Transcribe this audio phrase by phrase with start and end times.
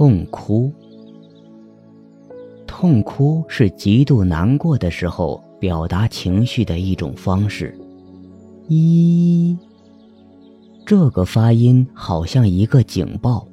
[0.00, 0.72] 痛哭，
[2.66, 7.78] 痛哭是极度难过的时候表达情绪的一种方式。
[8.66, 9.54] 一，
[10.86, 13.46] 这个发音好像一个警报，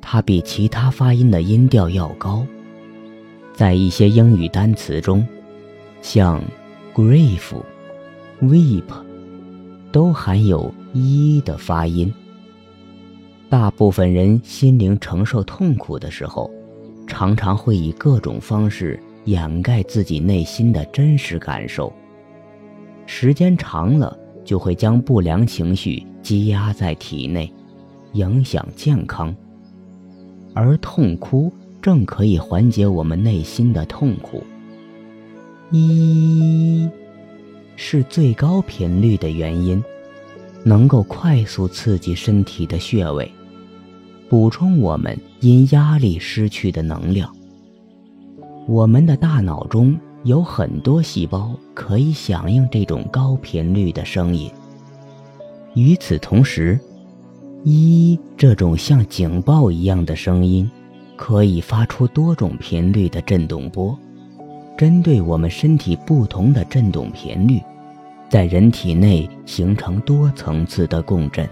[0.00, 2.46] 它比其他发音的音调要高。
[3.52, 5.26] 在一些英语单词中，
[6.00, 6.40] 像
[6.94, 7.52] grief、
[8.40, 8.84] weep
[9.90, 12.14] 都含有一的发音。
[13.50, 16.50] 大部分人心灵承受痛苦的时候，
[17.06, 21.90] 常常会以各种方式掩盖自己内心的真实感受。
[23.06, 24.14] 时间长了，
[24.44, 27.50] 就会将不良情绪积压在体内，
[28.12, 29.34] 影响健康。
[30.52, 34.42] 而痛哭正可以缓解我们内心的痛苦。
[35.70, 36.86] 一，
[37.76, 39.82] 是最高频率的原因，
[40.64, 43.30] 能够快速刺激身体的穴位。
[44.28, 47.34] 补充我们因压力失去的能量。
[48.66, 54.50] 我们的大脑中有很多细胞可以响应这种高频率的声音。
[55.74, 56.78] 与此同时，
[57.64, 60.70] 一这种像警报一样的声音，
[61.16, 63.98] 可以发出多种频率的振动波，
[64.76, 67.62] 针对我们身体不同的振动频率，
[68.28, 71.48] 在人体内形成多层次的共振。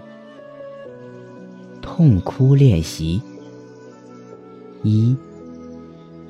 [1.97, 3.23] 痛哭练习：
[4.83, 5.17] 一，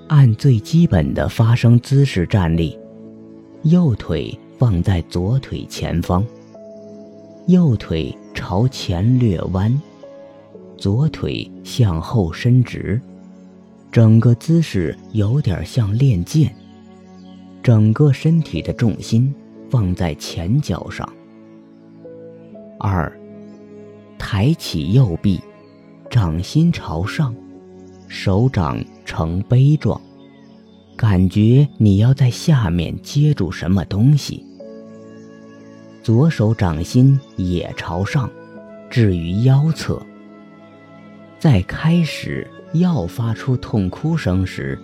[0.06, 2.78] 按最基本的发声姿势站立，
[3.64, 6.24] 右腿放在左腿前方，
[7.48, 9.76] 右腿朝前略弯，
[10.76, 13.00] 左腿向后伸直，
[13.90, 16.54] 整个姿势有点像练剑。
[17.60, 19.34] 整个身体的重心
[19.68, 21.12] 放在前脚上。
[22.78, 23.12] 二，
[24.16, 25.40] 抬起右臂。
[26.16, 27.34] 掌心朝上，
[28.08, 30.00] 手掌呈杯状，
[30.96, 34.42] 感觉你要在下面接住什么东西。
[36.02, 38.30] 左手掌心也朝上，
[38.88, 40.00] 置于腰侧。
[41.38, 44.78] 在开始要发出痛哭声时，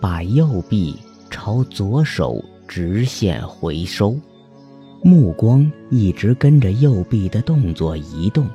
[0.00, 0.96] 把右臂
[1.28, 4.18] 朝左手直线回收，
[5.02, 8.48] 目光一直跟着右臂的动作移动，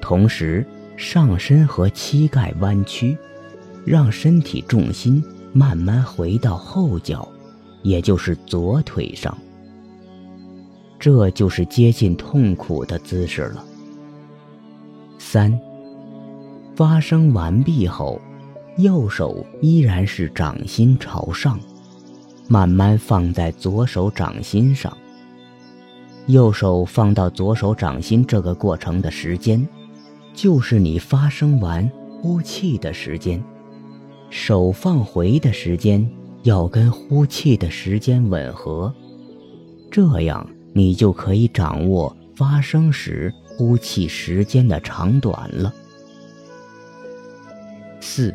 [0.00, 0.66] 同时。
[0.96, 3.16] 上身和膝盖弯曲，
[3.84, 5.22] 让身体重心
[5.52, 7.28] 慢慢回到后脚，
[7.82, 9.36] 也就是左腿上。
[10.98, 13.64] 这就是接近痛苦的姿势了。
[15.18, 15.58] 三，
[16.76, 18.20] 发声完毕后，
[18.76, 21.58] 右手依然是掌心朝上，
[22.48, 24.96] 慢慢放在左手掌心上。
[26.26, 29.66] 右手放到左手掌心这个过程的时间。
[30.34, 33.42] 就是你发声完呼气的时间，
[34.30, 36.08] 手放回的时间
[36.42, 38.92] 要跟呼气的时间吻合，
[39.90, 45.72] 这样你就可以掌握发声时呼气时间的长短了。
[48.00, 48.34] 四，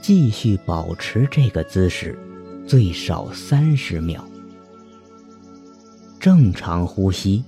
[0.00, 2.18] 继续保持这个姿势，
[2.66, 4.22] 最少三十秒，
[6.18, 7.44] 正常呼吸，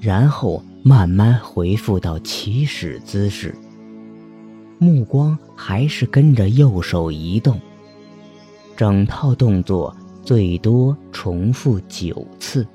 [0.00, 0.62] 然后。
[0.86, 3.54] 慢慢恢复到起始姿势，
[4.78, 7.58] 目光还是跟着右手移动。
[8.76, 12.66] 整套动作最多重复九次。